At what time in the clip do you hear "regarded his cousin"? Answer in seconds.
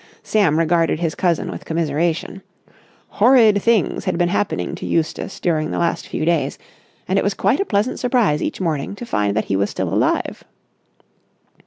0.57-1.51